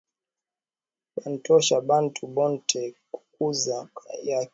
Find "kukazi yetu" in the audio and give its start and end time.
3.13-4.49